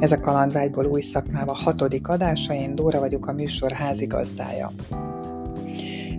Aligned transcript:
Ez 0.00 0.12
a 0.12 0.20
Kalandvágyból 0.20 0.86
új 0.86 1.00
szakmával 1.00 1.54
hatodik 1.54 2.08
adása, 2.08 2.54
én 2.54 2.74
Dóra 2.74 2.98
vagyok 2.98 3.26
a 3.26 3.32
műsor 3.32 3.72
házigazdája. 3.72 4.70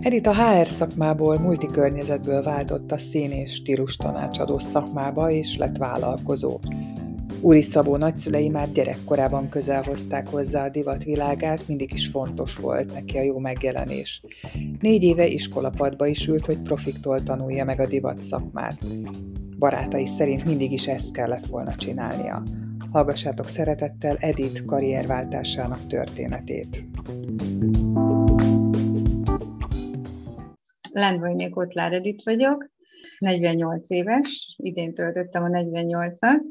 Edith 0.00 0.28
a 0.28 0.34
HR 0.34 0.66
szakmából, 0.66 1.38
multikörnyezetből 1.38 2.42
váltott 2.42 2.92
a 2.92 2.98
szín 2.98 3.30
és 3.30 3.52
stílus 3.54 3.96
tanácsadó 3.96 4.58
szakmába, 4.58 5.30
és 5.30 5.56
lett 5.56 5.76
vállalkozó. 5.76 6.58
Úri 7.40 7.62
Szabó 7.62 7.96
nagyszülei 7.96 8.48
már 8.48 8.72
gyerekkorában 8.72 9.48
közel 9.48 9.82
hozták 9.82 10.28
hozzá 10.28 10.64
a 10.64 10.70
divat 10.70 11.04
világát, 11.04 11.68
mindig 11.68 11.92
is 11.92 12.06
fontos 12.06 12.56
volt 12.56 12.92
neki 12.92 13.18
a 13.18 13.22
jó 13.22 13.38
megjelenés. 13.38 14.22
Négy 14.80 15.02
éve 15.02 15.26
iskolapadba 15.26 16.06
is 16.06 16.26
ült, 16.26 16.46
hogy 16.46 16.58
profiktól 16.58 17.22
tanulja 17.22 17.64
meg 17.64 17.80
a 17.80 17.86
divat 17.86 18.20
szakmát. 18.20 18.84
Barátai 19.58 20.06
szerint 20.06 20.44
mindig 20.44 20.72
is 20.72 20.86
ezt 20.86 21.12
kellett 21.12 21.46
volna 21.46 21.74
csinálnia. 21.74 22.42
Hallgassátok 22.92 23.48
szeretettel 23.48 24.16
Edith 24.16 24.64
karrierváltásának 24.64 25.86
történetét. 25.86 26.84
Lendvajné 30.90 31.48
Kotlár 31.48 31.92
Edith 31.92 32.24
vagyok, 32.24 32.70
48 33.18 33.90
éves, 33.90 34.56
idén 34.62 34.94
töltöttem 34.94 35.42
a 35.42 35.48
48-at, 35.48 36.42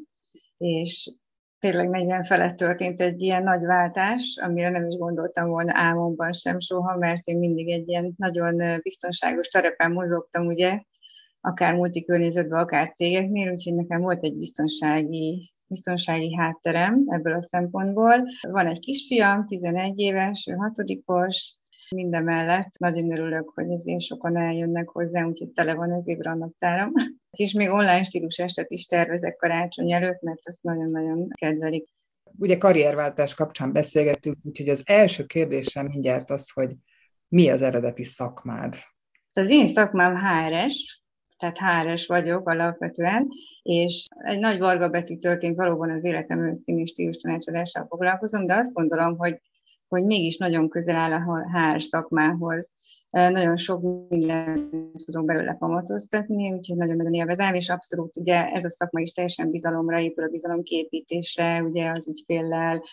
és 0.58 1.12
tényleg 1.60 1.90
40 1.90 2.24
felett 2.24 2.56
történt 2.56 3.02
egy 3.02 3.22
ilyen 3.22 3.44
nagy 3.44 3.62
váltás, 3.62 4.40
amire 4.42 4.70
nem 4.70 4.88
is 4.88 4.96
gondoltam 4.96 5.50
volna 5.50 5.72
álmomban 5.76 6.34
sem 6.34 6.60
soha, 6.60 6.98
mert 6.98 7.28
én 7.28 7.38
mindig 7.38 7.70
egy 7.70 7.90
ilyen 7.90 8.14
nagyon 8.18 8.80
biztonságos 8.82 9.48
terepen 9.48 9.92
mozogtam, 9.92 10.46
ugye, 10.46 10.82
akár 11.42 11.76
multikörnyezetben, 11.76 12.60
akár 12.60 12.92
cégeknél, 12.94 13.52
úgyhogy 13.52 13.76
nekem 13.76 14.02
volt 14.02 14.24
egy 14.24 14.38
biztonsági 14.38 15.52
biztonsági 15.72 16.36
hátterem 16.36 17.04
ebből 17.08 17.34
a 17.34 17.42
szempontból. 17.42 18.28
Van 18.42 18.68
egy 18.68 18.80
kisfiam, 18.80 19.46
11 19.46 20.00
éves, 20.00 20.48
ő 20.52 20.54
hatodikos, 20.54 21.56
Mindemellett 21.96 22.78
nagyon 22.78 23.12
örülök, 23.12 23.50
hogy 23.50 23.70
ezért 23.70 24.02
sokan 24.02 24.38
eljönnek 24.38 24.90
hozzá, 24.90 25.24
úgyhogy 25.24 25.50
tele 25.50 25.74
van 25.74 25.92
az 25.92 26.08
évre 26.08 26.30
a 26.30 26.36
naptáram. 26.36 26.92
És 27.38 27.54
még 27.54 27.70
online 27.70 28.04
stílus 28.04 28.38
estet 28.38 28.72
is 28.72 28.86
tervezek 28.86 29.36
karácsony 29.36 29.94
előtt, 29.94 30.22
mert 30.22 30.48
azt 30.48 30.62
nagyon-nagyon 30.62 31.28
kedvelik. 31.30 31.90
Ugye 32.38 32.58
karrierváltás 32.58 33.34
kapcsán 33.34 33.72
beszélgettünk, 33.72 34.38
úgyhogy 34.44 34.70
az 34.70 34.84
első 34.86 35.26
kérdésem 35.26 35.86
mindjárt 35.86 36.30
az, 36.30 36.52
hogy 36.52 36.76
mi 37.28 37.50
az 37.50 37.62
eredeti 37.62 38.04
szakmád? 38.04 38.76
Az 39.34 39.50
én 39.50 39.68
szakmám 39.68 40.16
HRS, 40.16 41.01
tehát 41.42 41.86
HRS 41.86 42.08
vagyok 42.08 42.50
alapvetően, 42.50 43.28
és 43.62 44.08
egy 44.18 44.40
nagy 44.40 44.60
varga 44.60 44.90
betű 44.90 45.18
történt 45.18 45.56
valóban 45.56 45.90
az 45.90 46.04
életem 46.04 46.54
szín 46.54 46.80
és 46.80 46.90
stílus 46.90 47.18
tanácsadással 47.18 47.86
foglalkozom, 47.90 48.46
de 48.46 48.56
azt 48.56 48.74
gondolom, 48.74 49.18
hogy 49.18 49.42
hogy 49.88 50.04
mégis 50.04 50.38
nagyon 50.38 50.70
közel 50.70 50.96
áll 50.96 51.12
a 51.12 51.48
HR 51.52 51.82
szakmához. 51.82 52.72
Nagyon 53.12 53.56
sok 53.56 54.10
mindent 54.10 54.70
tudunk 55.06 55.26
belőle 55.26 55.58
kamatoztatni, 55.60 56.52
úgyhogy 56.52 56.78
nagyon-nagyon 56.78 57.14
élvezem, 57.14 57.54
és 57.54 57.70
abszolút 57.70 58.18
ugye 58.18 58.46
ez 58.46 58.66
a 58.66 58.70
szakma 58.70 59.00
is 59.00 59.12
teljesen 59.12 59.52
bizalomra 59.52 60.00
épül, 60.00 60.24
a 60.24 60.28
bizalom 60.28 60.64
képítése, 60.64 61.64
ugye 61.64 61.92
az 61.92 62.08
ügyféllel, 62.08 62.84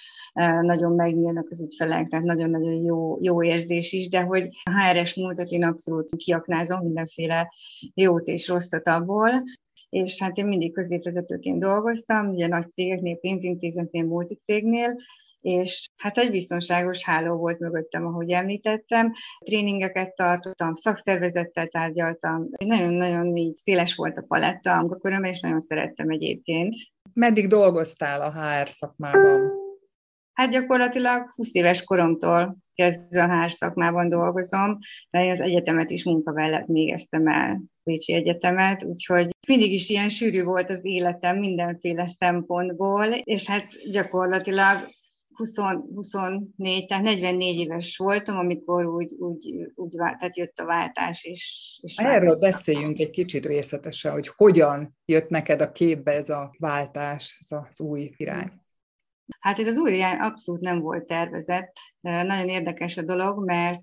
nagyon 0.62 0.92
megnyílnak 0.92 1.46
az 1.50 1.62
ügyfelek, 1.62 2.08
tehát 2.08 2.24
nagyon-nagyon 2.24 2.84
jó, 2.84 3.16
jó 3.20 3.42
érzés 3.42 3.92
is, 3.92 4.08
de 4.08 4.20
hogy 4.20 4.48
a 4.62 4.70
HR-es 4.70 5.14
múltat 5.14 5.48
én 5.48 5.64
abszolút 5.64 6.16
kiaknázom 6.16 6.80
mindenféle 6.82 7.52
jót 7.94 8.26
és 8.26 8.48
rosszat 8.48 8.88
abból, 8.88 9.42
és 9.88 10.22
hát 10.22 10.36
én 10.36 10.46
mindig 10.46 10.72
középvezetőként 10.72 11.60
dolgoztam, 11.60 12.28
ugye 12.28 12.46
nagy 12.46 12.70
cégeknél, 12.70 13.16
pénzintézetnél, 13.16 14.04
multicégnél, 14.04 14.96
és 15.48 15.86
hát 15.96 16.18
egy 16.18 16.30
biztonságos 16.30 17.04
háló 17.04 17.36
volt 17.36 17.58
mögöttem, 17.58 18.06
ahogy 18.06 18.30
említettem. 18.30 19.12
Tréningeket 19.44 20.14
tartottam, 20.14 20.74
szakszervezettel 20.74 21.66
tárgyaltam, 21.66 22.48
nagyon-nagyon 22.64 23.36
így 23.36 23.54
széles 23.54 23.94
volt 23.94 24.16
a 24.16 24.24
paletta 24.28 24.72
a 24.72 24.80
munkaköröm, 24.80 25.24
és 25.24 25.40
nagyon 25.40 25.60
szerettem 25.60 26.10
egyébként. 26.10 26.74
Meddig 27.12 27.46
dolgoztál 27.46 28.20
a 28.20 28.32
HR 28.32 28.68
szakmában? 28.68 29.50
Hát 30.32 30.50
gyakorlatilag 30.50 31.30
20 31.34 31.54
éves 31.54 31.84
koromtól 31.84 32.56
kezdve 32.74 33.22
a 33.22 33.42
HR 33.42 33.50
szakmában 33.50 34.08
dolgozom, 34.08 34.78
de 35.10 35.24
én 35.24 35.30
az 35.30 35.40
egyetemet 35.40 35.90
is 35.90 36.04
munka 36.04 36.32
mellett 36.32 36.66
végeztem 36.66 37.26
el, 37.26 37.62
Pécsi 37.82 38.12
Egyetemet, 38.12 38.84
úgyhogy 38.84 39.28
mindig 39.46 39.72
is 39.72 39.88
ilyen 39.88 40.08
sűrű 40.08 40.42
volt 40.42 40.70
az 40.70 40.80
életem 40.82 41.38
mindenféle 41.38 42.06
szempontból, 42.06 43.04
és 43.04 43.46
hát 43.46 43.66
gyakorlatilag 43.90 44.76
20, 45.38 45.56
24, 45.94 46.86
tehát 46.86 47.02
44 47.02 47.58
éves 47.58 47.96
voltam, 47.96 48.38
amikor 48.38 48.86
úgy, 48.86 49.14
úgy, 49.18 49.70
úgy 49.74 49.90
tehát 49.90 50.36
jött 50.36 50.58
a 50.58 50.64
váltás. 50.64 51.24
És, 51.24 51.78
és 51.82 51.96
Erről 51.96 52.12
váltottam. 52.12 52.50
beszéljünk 52.50 52.98
egy 52.98 53.10
kicsit 53.10 53.46
részletesen, 53.46 54.12
hogy 54.12 54.28
hogyan 54.28 54.96
jött 55.04 55.28
neked 55.28 55.60
a 55.60 55.72
képbe 55.72 56.12
ez 56.12 56.28
a 56.28 56.54
váltás, 56.58 57.38
ez 57.40 57.58
az 57.70 57.80
új 57.80 58.10
irány. 58.16 58.52
Hát 59.40 59.58
ez 59.58 59.66
az 59.66 59.76
új 59.76 59.92
irány 59.92 60.18
abszolút 60.18 60.60
nem 60.60 60.80
volt 60.80 61.06
tervezett. 61.06 61.72
Nagyon 62.00 62.48
érdekes 62.48 62.96
a 62.96 63.02
dolog, 63.02 63.44
mert 63.44 63.82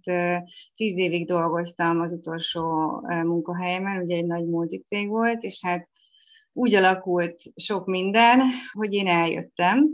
tíz 0.75 0.97
évig 0.97 1.27
dolgoztam 1.27 2.01
az 2.01 2.11
utolsó 2.11 2.89
munkahelyemen, 3.07 4.01
ugye 4.01 4.15
egy 4.15 4.25
nagy 4.25 4.45
multicég 4.45 5.09
volt, 5.09 5.43
és 5.43 5.59
hát 5.65 5.89
úgy 6.53 6.73
alakult 6.73 7.41
sok 7.55 7.85
minden, 7.85 8.41
hogy 8.71 8.93
én 8.93 9.07
eljöttem, 9.07 9.89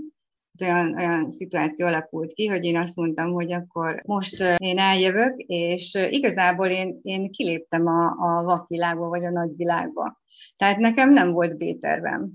olyan, 0.62 0.96
olyan 0.96 1.30
szituáció 1.30 1.86
alakult 1.86 2.34
ki, 2.34 2.48
hogy 2.48 2.64
én 2.64 2.78
azt 2.78 2.96
mondtam, 2.96 3.32
hogy 3.32 3.52
akkor 3.52 4.02
most 4.06 4.44
én 4.58 4.78
eljövök, 4.78 5.38
és 5.38 6.08
igazából 6.10 6.68
én, 6.68 7.00
én 7.02 7.32
kiléptem 7.32 7.88
a, 7.88 8.06
a 8.06 8.44
vakvilágba, 8.44 9.08
vagy 9.08 9.26
a 9.26 9.30
nagyvilágba. 9.30 10.22
Tehát 10.58 10.78
nekem 10.78 11.12
nem 11.12 11.32
volt 11.32 11.58
B-tervem. 11.58 12.32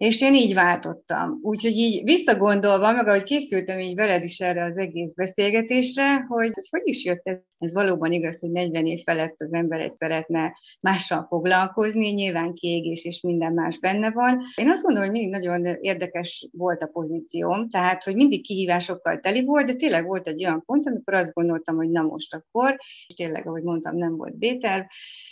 És 0.00 0.20
én 0.20 0.34
így 0.34 0.54
váltottam. 0.54 1.38
Úgyhogy 1.42 1.76
így 1.76 2.04
visszagondolva, 2.04 2.92
meg 2.92 3.06
ahogy 3.06 3.24
készültem 3.24 3.78
így 3.78 3.94
veled 3.94 4.24
is 4.24 4.38
erre 4.38 4.64
az 4.64 4.78
egész 4.78 5.12
beszélgetésre, 5.12 6.24
hogy 6.28 6.50
hogy, 6.54 6.68
hogy 6.70 6.82
is 6.84 7.04
jött 7.04 7.20
ez. 7.22 7.38
Ez 7.58 7.72
valóban 7.72 8.12
igaz, 8.12 8.40
hogy 8.40 8.50
40 8.50 8.86
év 8.86 9.02
felett 9.04 9.40
az 9.40 9.52
ember 9.52 9.80
egy 9.80 9.96
szeretne 9.96 10.52
mással 10.80 11.26
foglalkozni, 11.28 12.10
nyilván 12.10 12.54
kiégés 12.54 13.04
és 13.04 13.20
minden 13.20 13.52
más 13.52 13.78
benne 13.78 14.10
van. 14.10 14.40
Én 14.54 14.70
azt 14.70 14.82
gondolom, 14.82 15.10
hogy 15.10 15.20
mindig 15.20 15.40
nagyon 15.40 15.78
érdekes 15.80 16.48
volt 16.52 16.82
a 16.82 16.86
pozícióm, 16.86 17.68
tehát, 17.68 18.02
hogy 18.02 18.14
mindig 18.14 18.42
kihívásokkal 18.42 19.20
teli 19.20 19.44
volt, 19.44 19.66
de 19.66 19.74
tényleg 19.74 20.06
volt 20.06 20.28
egy 20.28 20.44
olyan 20.44 20.62
pont, 20.66 20.86
amikor 20.86 21.14
azt 21.14 21.32
gondoltam, 21.32 21.76
hogy 21.76 21.90
na 21.90 22.02
most 22.02 22.34
akkor, 22.34 22.76
és 23.06 23.14
tényleg, 23.14 23.46
ahogy 23.46 23.62
mondtam, 23.62 23.96
nem 23.96 24.16
volt 24.16 24.38
B-terv, 24.38 24.82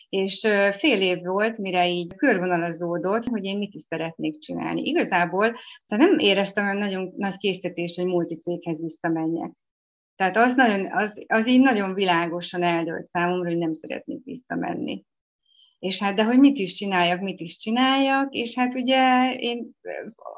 és 0.08 0.40
fél 0.70 1.00
év 1.00 1.24
volt, 1.24 1.58
mire 1.58 1.88
így 1.88 2.14
körvonalazódott, 2.14 3.24
hogy 3.24 3.44
én 3.44 3.58
mit 3.58 3.74
is 3.74 3.80
szeretnék 3.80 4.38
csinálni. 4.38 4.82
Igazából 4.82 5.54
tehát 5.86 6.06
nem 6.06 6.18
éreztem 6.18 6.64
olyan 6.64 6.76
nagyon 6.76 7.12
nagy 7.16 7.36
készítést, 7.36 7.96
hogy 7.96 8.06
multicéghez 8.06 8.80
visszamenjek. 8.80 9.52
Tehát 10.16 10.36
az, 10.36 10.54
nagyon, 10.54 10.92
az, 10.92 11.24
az 11.26 11.48
így 11.48 11.60
nagyon 11.60 11.94
világosan 11.94 12.62
eldőlt 12.62 13.06
számomra, 13.06 13.48
hogy 13.48 13.58
nem 13.58 13.72
szeretnék 13.72 14.24
visszamenni. 14.24 15.04
És 15.78 16.02
hát, 16.02 16.14
de 16.14 16.24
hogy 16.24 16.38
mit 16.38 16.58
is 16.58 16.74
csináljak, 16.74 17.20
mit 17.20 17.40
is 17.40 17.56
csináljak, 17.56 18.34
és 18.34 18.54
hát 18.54 18.74
ugye 18.74 19.32
én 19.34 19.70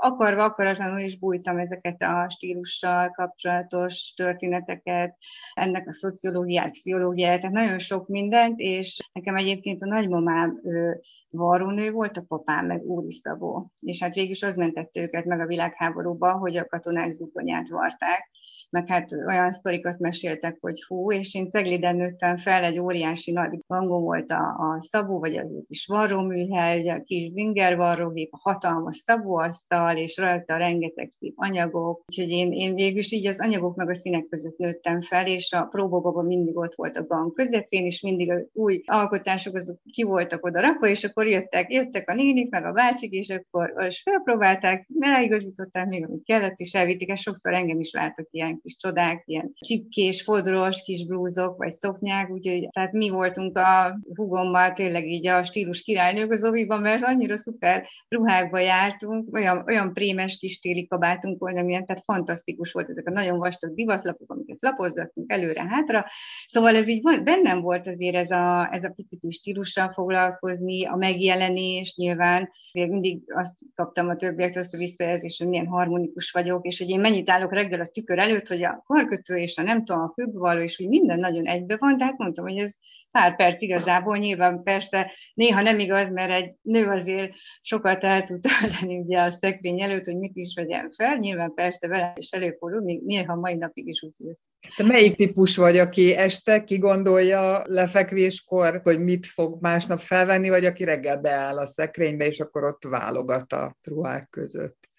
akarva, 0.00 0.44
akaratlanul 0.44 0.98
is 0.98 1.18
bújtam 1.18 1.58
ezeket 1.58 2.02
a 2.02 2.28
stílussal 2.28 3.10
kapcsolatos 3.10 4.12
történeteket, 4.16 5.16
ennek 5.54 5.86
a 5.86 5.92
szociológiát, 5.92 6.70
pszichológiát, 6.70 7.40
tehát 7.40 7.54
nagyon 7.54 7.78
sok 7.78 8.08
mindent, 8.08 8.58
és 8.58 8.98
nekem 9.12 9.36
egyébként 9.36 9.82
a 9.82 9.86
nagymamám 9.86 10.60
ő, 10.64 11.00
varrónő 11.30 11.90
volt, 11.90 12.16
a 12.16 12.24
papám 12.28 12.66
meg 12.66 12.82
Úri 12.82 13.12
Szabó. 13.12 13.70
És 13.80 14.03
hát 14.03 14.15
végül 14.15 14.30
is 14.30 14.42
az 14.42 14.56
mentette 14.56 15.00
őket 15.00 15.24
meg 15.24 15.41
a 15.41 15.47
világháborúba, 15.47 16.32
hogy 16.32 16.56
a 16.56 16.66
katonák 16.66 17.10
zubonyát 17.10 17.68
varták, 17.68 18.30
meg 18.70 18.88
hát 18.88 19.12
olyan 19.26 19.52
sztorikat 19.52 19.98
meséltek, 19.98 20.56
hogy 20.60 20.84
hú, 20.88 21.12
és 21.12 21.34
én 21.34 21.48
Cegliden 21.48 21.96
nőttem 21.96 22.36
fel, 22.36 22.64
egy 22.64 22.78
óriási 22.78 23.32
nagy 23.32 23.58
hangom 23.66 24.02
volt 24.02 24.30
a, 24.30 24.42
a 24.42 24.76
szabó, 24.78 25.18
vagy 25.18 25.36
a 25.36 25.44
kis 25.66 25.86
varróműhely, 25.86 26.88
a 26.88 27.02
kis 27.02 27.28
zinger 27.28 27.76
varrógép, 27.76 28.28
a 28.32 28.38
hatalmas 28.42 28.96
szabóasztal, 28.96 29.96
és 29.96 30.16
rajta 30.16 30.56
rengeteg 30.56 31.10
szép 31.10 31.32
anyagok, 31.36 32.04
úgyhogy 32.06 32.30
én, 32.30 32.52
én 32.52 32.74
végül 32.74 32.98
is 32.98 33.12
így 33.12 33.26
az 33.26 33.40
anyagok 33.40 33.76
meg 33.76 33.88
a 33.88 33.94
színek 33.94 34.26
között 34.30 34.56
nőttem 34.56 35.00
fel, 35.00 35.26
és 35.26 35.52
a 35.52 35.62
próbababa 35.62 36.22
mindig 36.22 36.56
ott 36.56 36.74
volt 36.74 36.96
a 36.96 37.06
bank 37.06 37.34
közepén, 37.34 37.84
és 37.84 38.00
mindig 38.00 38.30
az 38.30 38.48
új 38.52 38.82
alkotások 38.86 39.54
azok 39.54 39.78
ki 39.92 40.02
voltak 40.02 40.44
oda 40.44 40.60
rakva, 40.60 40.88
és 40.88 41.04
akkor 41.04 41.26
jöttek, 41.26 41.72
jöttek 41.72 42.10
a 42.10 42.14
nénik, 42.14 42.50
meg 42.50 42.64
a 42.64 42.72
bácsik, 42.72 43.10
és 43.10 43.28
akkor 43.28 43.74
és 43.86 44.02
felpróbálták, 44.02 44.88
eligazították 44.98 45.86
még, 45.86 46.04
amit 46.04 46.24
kellett, 46.24 46.58
és 46.58 46.74
elvitték, 46.74 47.08
és 47.08 47.20
sokszor 47.20 47.52
engem 47.52 47.80
is 47.80 47.92
láttak 47.92 48.26
ilyen 48.30 48.59
kis 48.62 48.77
csodák, 48.77 49.22
ilyen 49.27 49.53
csipkés, 49.60 50.22
fodros 50.22 50.83
kis 50.83 51.07
blúzok, 51.07 51.57
vagy 51.57 51.72
szoknyák, 51.72 52.30
úgyhogy 52.30 52.68
tehát 52.71 52.92
mi 52.92 53.09
voltunk 53.09 53.59
a 53.59 54.01
hugommal 54.15 54.72
tényleg 54.72 55.07
így 55.07 55.27
a 55.27 55.42
stílus 55.42 55.83
királynők 55.83 56.30
az 56.30 56.45
oviban, 56.45 56.80
mert 56.80 57.03
annyira 57.03 57.36
szuper 57.36 57.89
ruhákba 58.09 58.59
jártunk, 58.59 59.34
olyan, 59.34 59.65
olyan 59.66 59.92
prémes 59.92 60.39
kis 60.39 60.60
téli 60.60 60.86
kabátunk 60.86 61.41
volt, 61.41 61.59
amilyen, 61.59 61.86
tehát 61.86 62.03
fantasztikus 62.04 62.72
volt 62.72 62.91
ezek 62.91 63.09
a 63.09 63.12
nagyon 63.12 63.39
vastag 63.39 63.74
divatlapok, 63.74 64.33
amiket 64.33 64.63
lapozgattunk 64.63 65.33
előre-hátra. 65.33 66.04
Szóval 66.47 66.77
ez 66.77 66.89
így 66.89 67.03
bennem 67.22 67.60
volt 67.60 67.86
azért 67.86 68.16
ez 68.16 68.30
a, 68.30 68.68
ez 68.72 68.84
a 68.84 68.91
picit 68.91 69.22
is 69.22 69.34
stílussal 69.34 69.92
foglalkozni, 69.92 70.86
a 70.86 70.97
megjelenés 70.97 71.95
nyilván. 71.97 72.51
Azért 72.72 72.91
mindig 72.91 73.22
azt 73.27 73.54
kaptam 73.74 74.09
a 74.09 74.16
többiektől 74.16 74.63
azt 74.63 74.74
a 74.74 74.78
visszajelzést, 74.78 75.39
hogy 75.39 75.48
milyen 75.48 75.66
harmonikus 75.66 76.30
vagyok, 76.30 76.66
és 76.66 76.78
hogy 76.78 76.91
én 76.91 77.01
mennyit 77.01 77.30
állok 77.30 77.53
reggel 77.53 77.80
a 77.80 77.86
tükör 77.86 78.18
előtt, 78.18 78.48
hogy 78.50 78.62
a 78.62 78.82
karkötő 78.86 79.34
és 79.34 79.58
a 79.58 79.62
nem 79.62 79.84
tudom, 79.84 80.02
a 80.02 80.12
főbvaló, 80.14 80.60
és 80.60 80.76
hogy 80.76 80.88
minden 80.88 81.18
nagyon 81.18 81.47
egybe 81.47 81.76
van, 81.76 81.97
de 81.97 82.04
hát 82.04 82.18
mondtam, 82.18 82.44
hogy 82.44 82.58
ez 82.58 82.74
pár 83.10 83.36
perc 83.36 83.62
igazából, 83.62 84.16
nyilván 84.16 84.62
persze 84.62 85.12
néha 85.34 85.60
nem 85.60 85.78
igaz, 85.78 86.10
mert 86.10 86.30
egy 86.30 86.54
nő 86.62 86.86
azért 86.86 87.32
sokat 87.60 88.04
el 88.04 88.22
tud 88.22 88.41
tölteni 88.41 88.98
ugye 88.98 89.20
a 89.20 89.28
szekrény 89.28 89.82
előtt, 89.82 90.04
hogy 90.04 90.18
mit 90.18 90.36
is 90.36 90.54
vegyen 90.54 90.91
fel, 90.91 91.16
nyilván 91.16 91.54
persze 91.54 91.88
vele 91.88 92.12
is 92.16 92.30
előfordul, 92.30 92.80
még 92.80 93.02
néha 93.04 93.34
mai 93.34 93.54
napig 93.54 93.86
is 93.86 94.02
úgy 94.02 94.28
ez. 94.28 94.38
Te 94.76 94.84
melyik 94.84 95.14
típus 95.14 95.56
vagy, 95.56 95.78
aki 95.78 96.16
este 96.16 96.64
kigondolja 96.64 97.62
lefekvéskor, 97.64 98.80
hogy 98.82 99.00
mit 99.00 99.26
fog 99.26 99.60
másnap 99.60 99.98
felvenni, 99.98 100.48
vagy 100.48 100.64
aki 100.64 100.84
reggel 100.84 101.20
beáll 101.20 101.58
a 101.58 101.66
szekrénybe, 101.66 102.26
és 102.26 102.41
akkor 102.41 102.64
ott 102.64 102.84
válogat 102.84 103.53
a 103.53 103.76
ruhák 103.82 104.28
között? 104.30 104.90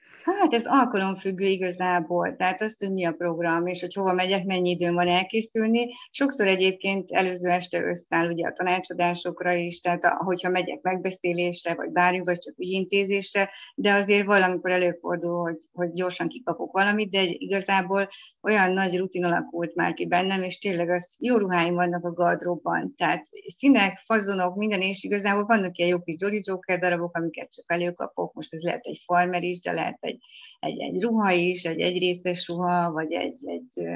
Hát 0.51 0.59
ez 0.59 0.65
alkalomfüggő 0.65 1.45
igazából, 1.45 2.35
tehát 2.35 2.61
azt, 2.61 2.79
hogy 2.79 2.91
mi 2.91 3.05
a 3.05 3.11
program, 3.11 3.67
és 3.67 3.81
hogy 3.81 3.93
hova 3.93 4.13
megyek, 4.13 4.45
mennyi 4.45 4.69
időm 4.69 4.93
van 4.93 5.07
elkészülni. 5.07 5.87
Sokszor 6.09 6.47
egyébként 6.47 7.11
előző 7.11 7.49
este 7.49 7.83
összeáll 7.83 8.29
ugye 8.29 8.47
a 8.47 8.51
tanácsadásokra 8.51 9.53
is, 9.53 9.79
tehát 9.79 10.03
hogyha 10.05 10.49
megyek 10.49 10.81
megbeszélésre, 10.81 11.73
vagy 11.73 11.91
bármi, 11.91 12.21
vagy 12.23 12.39
csak 12.39 12.53
úgy 12.57 12.67
intézésre, 12.67 13.49
de 13.75 13.93
azért 13.93 14.25
valamikor 14.25 14.71
előfordul, 14.71 15.41
hogy, 15.41 15.57
hogy 15.73 15.93
gyorsan 15.93 16.27
kikapok 16.27 16.71
valamit, 16.71 17.09
de 17.09 17.23
igazából 17.23 18.09
olyan 18.41 18.71
nagy 18.71 18.97
rutin 18.97 19.23
alakult 19.23 19.75
már 19.75 19.93
ki 19.93 20.07
bennem, 20.07 20.41
és 20.41 20.57
tényleg 20.57 20.89
az 20.89 21.15
jó 21.19 21.37
ruháim 21.37 21.73
vannak 21.73 22.05
a 22.05 22.13
gardróbban. 22.13 22.93
Tehát 22.97 23.25
színek, 23.57 24.01
fazonok, 24.05 24.55
minden, 24.55 24.81
és 24.81 25.03
igazából 25.03 25.45
vannak 25.45 25.77
ilyen 25.77 25.89
jó 25.89 25.99
kis 25.99 26.15
Jolly 26.17 26.41
Joker 26.43 26.79
darabok, 26.79 27.17
amiket 27.17 27.53
csak 27.53 27.65
előkapok, 27.67 28.33
most 28.33 28.53
ez 28.53 28.61
lehet 28.61 28.85
egy 28.85 29.01
farmer 29.05 29.43
is, 29.43 29.59
de 29.59 29.71
lehet 29.71 29.97
egy, 29.99 30.19
egy, 30.59 30.81
egy 30.81 31.01
ruha 31.01 31.31
is, 31.31 31.63
egy 31.63 31.79
egyrészes 31.79 32.47
ruha, 32.47 32.91
vagy 32.91 33.13
egy, 33.13 33.35
egy, 33.41 33.87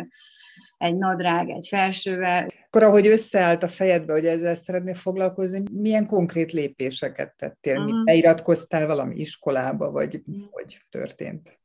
egy 0.77 0.95
nadrág, 0.95 1.49
egy 1.49 1.67
felsővel. 1.67 2.47
Akkor 2.65 2.83
ahogy 2.83 3.07
összeállt 3.07 3.63
a 3.63 3.67
fejedbe, 3.67 4.13
hogy 4.13 4.25
ezzel 4.25 4.55
szeretnél 4.55 4.95
foglalkozni, 4.95 5.63
milyen 5.71 6.05
konkrét 6.05 6.51
lépéseket 6.51 7.33
tettél? 7.37 7.79
Uh-huh. 7.79 8.03
Beiratkoztál 8.03 8.87
valami 8.87 9.15
iskolába, 9.15 9.91
vagy 9.91 10.21
uh-huh. 10.25 10.51
hogy 10.51 10.77
történt? 10.89 11.59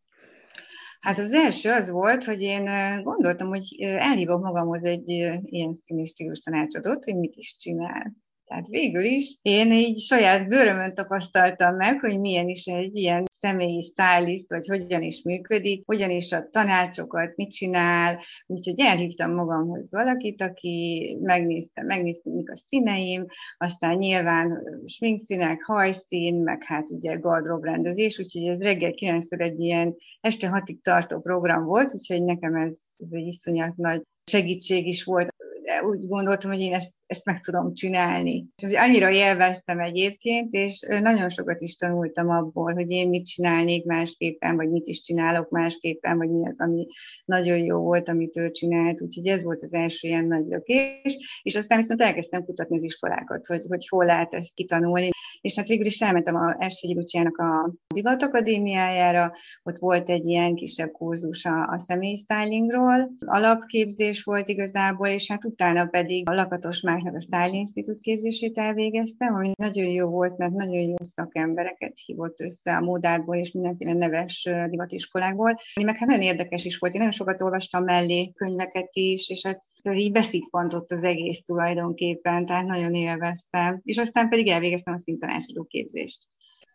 Hát 1.01 1.19
az 1.19 1.33
első 1.33 1.71
az 1.71 1.91
volt, 1.91 2.25
hogy 2.25 2.41
én 2.41 2.65
gondoltam, 3.03 3.49
hogy 3.49 3.63
elhívok 3.81 4.43
magamhoz 4.43 4.83
egy 4.83 5.09
ilyen 5.45 5.73
színi 5.73 6.05
stílus 6.05 6.39
tanácsadót, 6.39 7.05
hogy 7.05 7.17
mit 7.17 7.37
is 7.37 7.57
csinál. 7.59 8.13
Tehát 8.45 8.67
végül 8.67 9.05
is 9.05 9.39
én 9.43 9.73
így 9.73 9.99
saját 9.99 10.49
bőrömön 10.49 10.95
tapasztaltam 10.95 11.77
meg, 11.77 12.01
hogy 12.01 12.21
milyen 12.21 12.49
is 12.49 12.67
egy 12.67 12.97
ilyen 12.97 13.25
személyi 13.41 13.81
stylist, 13.81 14.51
vagy 14.51 14.67
hogyan 14.67 15.03
is 15.03 15.23
működik, 15.23 15.83
hogyan 15.87 16.11
is 16.11 16.33
a 16.33 16.49
tanácsokat, 16.51 17.37
mit 17.37 17.51
csinál, 17.51 18.21
úgyhogy 18.47 18.81
elhívtam 18.81 19.35
magamhoz 19.35 19.93
valakit, 19.93 20.43
aki 20.43 21.17
megnézte, 21.23 21.83
megnézte, 21.83 22.31
mik 22.31 22.51
a 22.51 22.57
színeim, 22.57 23.27
aztán 23.57 23.97
nyilván 23.97 24.63
sminkszínek, 24.87 25.63
hajszín, 25.63 26.35
meg 26.35 26.63
hát 26.63 26.91
ugye 26.91 27.15
gardróbrendezés, 27.15 28.19
úgyhogy 28.19 28.47
ez 28.47 28.63
reggel 28.63 28.93
9 28.93 29.33
egy 29.33 29.61
ilyen 29.61 29.97
este 30.21 30.49
hatig 30.49 30.83
tartó 30.83 31.21
program 31.21 31.65
volt, 31.65 31.95
úgyhogy 31.95 32.25
nekem 32.25 32.55
ez, 32.55 32.79
ez 32.99 33.09
egy 33.11 33.27
iszonyat 33.27 33.77
nagy 33.77 34.03
segítség 34.31 34.87
is 34.87 35.05
volt. 35.05 35.35
De 35.63 35.85
úgy 35.85 36.07
gondoltam, 36.07 36.51
hogy 36.51 36.61
én 36.61 36.75
ezt, 36.75 36.93
ezt 37.11 37.25
meg 37.25 37.41
tudom 37.41 37.75
csinálni. 37.75 38.47
Ez 38.57 38.75
annyira 38.75 39.11
élveztem 39.11 39.81
egyébként, 39.81 40.53
és 40.53 40.87
nagyon 40.89 41.29
sokat 41.29 41.61
is 41.61 41.77
tanultam 41.77 42.31
abból, 42.31 42.73
hogy 42.73 42.91
én 42.91 43.09
mit 43.09 43.27
csinálnék 43.27 43.85
másképpen, 43.85 44.57
vagy 44.57 44.71
mit 44.71 44.87
is 44.87 45.01
csinálok 45.01 45.51
másképpen, 45.51 46.17
vagy 46.17 46.31
mi 46.31 46.47
az, 46.47 46.61
ami 46.61 46.87
nagyon 47.25 47.59
jó 47.59 47.79
volt, 47.79 48.09
amit 48.09 48.37
ő 48.37 48.51
csinált. 48.51 49.01
Úgyhogy 49.01 49.27
ez 49.27 49.45
volt 49.45 49.63
az 49.63 49.73
első 49.73 50.09
ilyen 50.09 50.25
nagy 50.25 50.47
lökés, 50.47 51.41
és 51.43 51.57
aztán 51.57 51.79
viszont 51.79 52.01
elkezdtem 52.01 52.45
kutatni 52.45 52.77
az 52.77 52.83
iskolákat, 52.83 53.47
hogy, 53.47 53.65
hogy 53.69 53.89
hol 53.89 54.05
lehet 54.05 54.35
ezt 54.35 54.55
kitanulni. 54.55 55.09
És 55.41 55.57
hát 55.57 55.69
végül 55.69 55.87
is 55.87 56.01
elmentem 56.01 56.35
a 56.35 56.57
Ersegyi 56.59 56.95
Luciának 56.95 57.39
a 57.39 57.75
Divat 57.95 58.23
Akadémiájára, 58.23 59.33
ott 59.63 59.79
volt 59.79 60.11
egy 60.11 60.27
ilyen 60.27 60.55
kisebb 60.55 60.91
kurzus 60.91 61.45
a, 61.45 61.67
a 61.67 61.79
személysztylingról, 61.79 63.11
alapképzés 63.27 64.23
volt 64.23 64.49
igazából, 64.49 65.09
és 65.09 65.31
hát 65.31 65.45
utána 65.45 65.87
pedig 65.87 66.29
a 66.29 66.35
Lakatos 66.35 66.83
Márknak 67.03 67.23
a 67.23 67.25
Style 67.25 67.59
Institute 67.59 67.99
képzését 68.03 68.59
elvégeztem, 68.59 69.35
ami 69.35 69.53
nagyon 69.57 69.87
jó 69.87 70.09
volt, 70.09 70.39
mert 70.39 70.53
nagyon 70.53 70.81
jó 70.81 70.95
szakembereket 71.03 71.93
hívott 72.05 72.41
össze 72.41 72.77
a 72.77 72.81
módákból 72.81 73.37
és 73.37 73.53
mindenféle 73.53 73.93
neves 73.93 74.49
divatiskolákból. 74.69 75.55
Meg 75.85 75.97
hát 75.97 76.09
nagyon 76.09 76.23
érdekes 76.23 76.65
is 76.65 76.79
volt, 76.79 76.93
én 76.93 76.99
nagyon 76.99 77.15
sokat 77.15 77.43
olvastam 77.43 77.85
mellé 77.85 78.33
könyveket 78.33 78.91
is, 78.93 79.29
és 79.29 79.47
hát 79.47 79.63
ez 79.83 79.97
így 79.97 80.13
beszippantott 80.13 80.91
az 80.91 81.05
egész 81.05 81.43
tulajdonképpen, 81.43 82.47
tehát 82.47 82.67
nagyon 82.67 82.95
élveztem. 82.95 83.81
És 83.85 83.99
aztán 83.99 84.29
pedig 84.29 84.49
elvégeztem 84.49 84.95
a 84.95 84.99
szintanácsadó 84.99 85.65
képzést. 85.65 86.27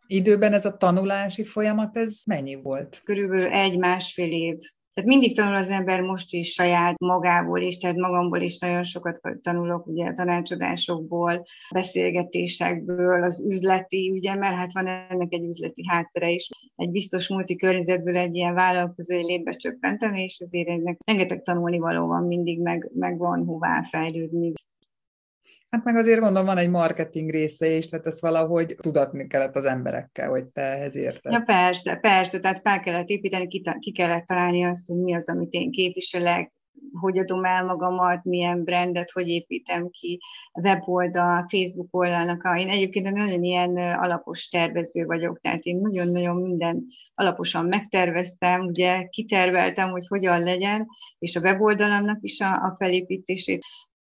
Időben 0.08 0.54
ez 0.54 0.66
a 0.66 0.78
tanulási 0.78 1.44
folyamat, 1.44 1.98
ez 1.98 2.22
mennyi 2.28 2.56
volt? 2.62 3.02
Körülbelül 3.04 3.52
egy-másfél 3.52 4.32
év. 4.32 4.58
Tehát 4.96 5.10
mindig 5.10 5.36
tanul 5.36 5.56
az 5.56 5.70
ember 5.70 6.02
most 6.02 6.34
is 6.34 6.54
saját 6.54 7.00
magából 7.00 7.62
is, 7.62 7.78
tehát 7.78 7.96
magamból 7.96 8.42
is 8.42 8.58
nagyon 8.58 8.84
sokat 8.84 9.20
tanulok, 9.42 9.88
ugye 9.88 10.06
a 10.06 10.14
tanácsadásokból, 10.14 11.46
beszélgetésekből, 11.74 13.24
az 13.24 13.46
üzleti, 13.46 14.12
ugye, 14.12 14.36
mert 14.36 14.56
hát 14.56 14.74
van 14.74 14.88
ennek 14.88 15.34
egy 15.34 15.44
üzleti 15.44 15.88
háttere 15.88 16.32
is. 16.32 16.50
Egy 16.76 16.92
biztos 16.92 17.28
multi 17.28 17.56
környezetből 17.56 18.18
egy 18.18 18.36
ilyen 18.36 18.54
vállalkozói 18.54 19.24
létbe 19.24 19.52
csöppentem, 19.52 20.14
és 20.14 20.40
azért 20.46 20.68
ennek 20.68 20.98
rengeteg 21.06 21.42
tanulni 21.42 21.78
való 21.78 22.08
van 22.08 22.24
mindig, 22.24 22.62
meg, 22.62 22.90
meg 22.94 23.18
van 23.18 23.46
hová 23.46 23.82
fejlődni. 23.82 24.54
Hát 25.76 25.84
meg 25.84 25.96
azért 25.96 26.20
gondolom 26.20 26.46
van 26.46 26.58
egy 26.58 26.70
marketing 26.70 27.30
része 27.30 27.68
is, 27.68 27.88
tehát 27.88 28.06
ezt 28.06 28.20
valahogy 28.20 28.76
tudatni 28.80 29.28
kellett 29.28 29.56
az 29.56 29.66
emberekkel, 29.66 30.30
hogy 30.30 30.46
te 30.46 30.62
ehhez 30.62 30.96
értesz. 30.96 31.34
Ja 31.34 31.44
persze, 31.46 31.96
persze, 31.96 32.40
tehát 32.40 32.62
fel 32.62 32.80
kellett 32.80 33.08
építeni, 33.08 33.48
ki, 33.48 33.62
ki 33.80 33.92
kellett 33.92 34.26
találni 34.26 34.64
azt, 34.64 34.88
hogy 34.88 34.98
mi 34.98 35.14
az, 35.14 35.30
amit 35.30 35.54
én 35.54 35.72
képviselek, 35.72 36.52
hogy 37.00 37.18
adom 37.18 37.46
el 37.46 37.66
magamat, 37.66 38.24
milyen 38.24 38.64
brandet, 38.64 39.12
hogy 39.12 39.28
építem 39.28 39.90
ki, 39.90 40.20
weboldal, 40.54 41.46
Facebook 41.50 41.88
oldalnak. 41.92 42.60
Én 42.60 42.70
egyébként 42.70 43.12
nagyon 43.12 43.44
ilyen 43.44 43.78
alapos 43.78 44.48
tervező 44.48 45.06
vagyok, 45.06 45.40
tehát 45.40 45.64
én 45.64 45.78
nagyon-nagyon 45.78 46.36
minden 46.36 46.86
alaposan 47.16 47.66
megterveztem, 47.66 48.62
ugye 48.62 49.04
kiterveltem, 49.04 49.90
hogy 49.90 50.08
hogyan 50.08 50.40
legyen, 50.44 50.88
és 51.20 51.36
a 51.36 51.40
weboldalamnak 51.40 52.18
is 52.22 52.40
a, 52.40 52.52
a 52.52 52.76
felépítését 52.78 53.64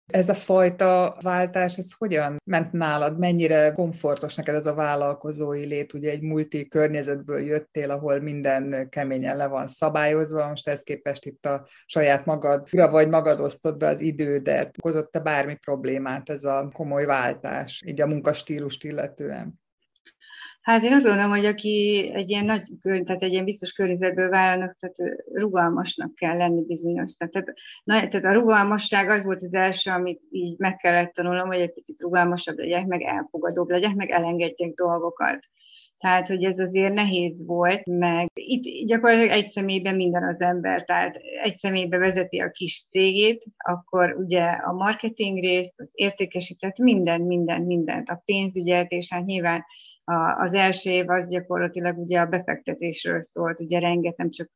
ez 0.06 0.28
a 0.28 0.34
fajta 0.34 1.16
váltás, 1.20 1.78
ez 1.78 1.92
hogyan 1.98 2.36
ment 2.44 2.72
nálad? 2.72 3.18
Mennyire 3.18 3.72
komfortos 3.72 4.34
neked 4.34 4.54
ez 4.54 4.66
a 4.66 4.74
vállalkozói 4.74 5.64
lét? 5.64 5.92
Ugye 5.92 6.10
egy 6.10 6.22
multi 6.22 6.68
környezetből 6.68 7.40
jöttél, 7.40 7.90
ahol 7.90 8.20
minden 8.20 8.88
keményen 8.88 9.36
le 9.36 9.46
van 9.46 9.66
szabályozva, 9.66 10.48
most 10.48 10.68
ezt 10.68 10.84
képest 10.84 11.24
itt 11.24 11.46
a 11.46 11.66
saját 11.86 12.24
magad, 12.24 12.68
ura 12.72 12.90
vagy 12.90 13.08
magad 13.08 13.40
osztod 13.40 13.76
be 13.76 13.86
az 13.86 14.00
idődet. 14.00 14.76
Okozott-e 14.78 15.20
bármi 15.20 15.54
problémát 15.54 16.30
ez 16.30 16.44
a 16.44 16.68
komoly 16.72 17.04
váltás, 17.04 17.82
így 17.86 18.00
a 18.00 18.06
munkastílust 18.06 18.84
illetően? 18.84 19.62
Hát 20.64 20.82
én 20.82 20.92
azt 20.92 21.04
gondolom, 21.04 21.30
hogy 21.30 21.44
aki 21.44 22.10
egy 22.14 22.30
ilyen 22.30 22.44
nagy, 22.44 22.62
tehát 22.82 23.22
egy 23.22 23.32
ilyen 23.32 23.44
biztos 23.44 23.72
környezetből 23.72 24.28
vállalnak, 24.28 24.76
tehát 24.76 25.24
rugalmasnak 25.32 26.14
kell 26.14 26.36
lenni 26.36 26.64
bizonyos. 26.64 27.14
Tehát, 27.14 27.52
na, 27.84 28.08
tehát 28.08 28.24
a 28.24 28.32
rugalmasság 28.32 29.08
az 29.08 29.24
volt 29.24 29.42
az 29.42 29.54
első, 29.54 29.90
amit 29.90 30.22
így 30.30 30.58
meg 30.58 30.76
kellett 30.76 31.12
tanulnom, 31.12 31.46
hogy 31.46 31.60
egy 31.60 31.72
picit 31.72 32.00
rugalmasabb 32.00 32.58
legyek, 32.58 32.86
meg 32.86 33.02
elfogadóbb 33.02 33.68
legyek, 33.68 33.94
meg 33.94 34.10
elengedjek 34.10 34.74
dolgokat. 34.74 35.38
Tehát, 35.98 36.28
hogy 36.28 36.44
ez 36.44 36.58
azért 36.58 36.94
nehéz 36.94 37.46
volt, 37.46 37.86
meg 37.86 38.30
itt 38.34 38.86
gyakorlatilag 38.86 39.30
egy 39.30 39.46
személyben 39.46 39.96
minden 39.96 40.24
az 40.24 40.40
ember, 40.40 40.84
tehát 40.84 41.16
egy 41.42 41.56
személybe 41.56 41.98
vezeti 41.98 42.38
a 42.38 42.50
kis 42.50 42.84
cégét, 42.88 43.44
akkor 43.56 44.16
ugye 44.18 44.42
a 44.44 44.72
marketing 44.72 45.40
részt, 45.40 45.80
az 45.80 45.90
értékesített 45.92 46.78
minden, 46.78 47.20
minden, 47.20 47.62
mindent, 47.62 48.08
a 48.08 48.22
pénzügyet, 48.24 48.90
és 48.90 49.12
hát 49.12 49.24
nyilván 49.24 49.64
a, 50.04 50.42
az 50.42 50.54
első 50.54 50.90
év 50.90 51.10
az 51.10 51.30
gyakorlatilag 51.30 51.98
ugye 51.98 52.20
a 52.20 52.26
befektetésről 52.26 53.20
szólt, 53.20 53.60
ugye 53.60 53.78
rengeteg 53.78 54.28
csak 54.28 54.50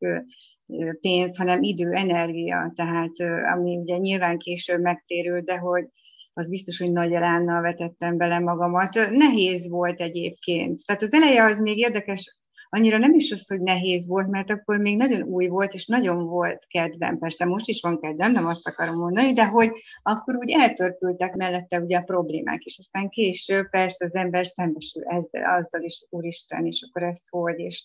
pénz, 1.01 1.37
hanem 1.37 1.63
idő, 1.63 1.93
energia, 1.93 2.73
tehát 2.77 3.13
ami 3.55 3.77
ugye 3.77 3.97
nyilván 3.97 4.39
később 4.39 4.81
megtérül, 4.81 5.41
de 5.41 5.57
hogy 5.57 5.89
az 6.33 6.49
biztos, 6.49 6.79
hogy 6.79 6.93
nagy 6.93 7.13
elánnal 7.13 7.63
vetettem 7.63 8.17
bele 8.17 8.39
magamat. 8.39 8.95
Nehéz 9.11 9.69
volt 9.69 10.01
egyébként. 10.01 10.81
Tehát 10.87 11.03
az 11.03 11.13
eleje 11.13 11.45
az 11.45 11.59
még 11.59 11.79
érdekes, 11.79 12.38
annyira 12.69 12.99
nem 12.99 13.15
is 13.15 13.33
az, 13.33 13.49
hogy 13.49 13.61
nehéz 13.61 14.09
volt, 14.09 14.29
mert 14.29 14.51
akkor 14.51 14.77
még 14.77 14.97
nagyon 14.97 15.23
új 15.23 15.47
volt, 15.47 15.75
és 15.75 15.87
nagyon 15.87 16.27
volt 16.27 16.67
kedvem. 16.67 17.19
Persze 17.19 17.45
most 17.45 17.69
is 17.69 17.81
van 17.81 17.99
kedvem, 17.99 18.33
nem 18.33 18.47
azt 18.47 18.69
akarom 18.69 18.97
mondani, 18.97 19.33
de 19.33 19.47
hogy 19.47 19.71
akkor 20.03 20.37
úgy 20.37 20.51
eltörpültek 20.51 21.35
mellette 21.35 21.81
ugye 21.81 21.97
a 21.97 22.03
problémák, 22.03 22.63
és 22.65 22.79
aztán 22.79 23.09
később 23.09 23.71
persze 23.71 24.05
az 24.05 24.15
ember 24.15 24.47
szembesül 24.47 25.03
ezzel, 25.05 25.57
azzal 25.57 25.83
is, 25.83 26.07
úristen, 26.11 26.67
és 26.67 26.87
akkor 26.89 27.03
ezt 27.03 27.27
hogy, 27.29 27.59
és 27.59 27.85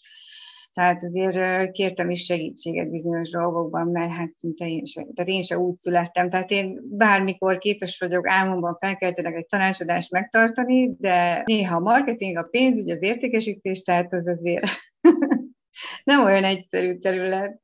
tehát 0.74 1.04
azért 1.04 1.72
kértem 1.72 2.10
is 2.10 2.26
segítséget 2.26 2.90
bizonyos 2.90 3.30
dolgokban, 3.30 3.88
mert 3.88 4.12
hát 4.12 4.34
szinte 4.34 4.66
én 4.66 4.86
sem, 4.86 5.14
tehát 5.14 5.32
én 5.32 5.42
sem 5.42 5.60
úgy 5.60 5.76
születtem. 5.76 6.30
Tehát 6.30 6.52
én 6.52 6.80
bármikor 6.84 7.58
képes 7.58 8.00
vagyok 8.00 8.28
álmomban 8.28 8.76
felkeltenek 8.80 9.36
egy 9.36 9.46
tanácsadást 9.46 10.12
megtartani, 10.12 10.96
de 10.98 11.44
néha 11.46 11.76
a 11.76 11.80
marketing, 11.80 12.38
a 12.38 12.44
pénzügy, 12.44 12.90
az 12.90 13.02
értékesítés, 13.02 13.82
tehát 13.82 14.14
az 14.14 14.28
azért 14.28 14.66
nem 16.04 16.24
olyan 16.24 16.44
egyszerű 16.44 16.98
terület. 16.98 17.63